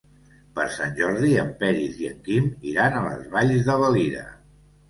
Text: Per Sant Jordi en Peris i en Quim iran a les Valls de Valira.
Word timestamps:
Per 0.59 0.63
Sant 0.75 0.95
Jordi 0.99 1.29
en 1.43 1.51
Peris 1.59 2.01
i 2.05 2.09
en 2.13 2.17
Quim 2.29 2.49
iran 2.73 2.99
a 3.01 3.05
les 3.09 3.31
Valls 3.37 3.67
de 3.71 3.77
Valira. 3.85 4.27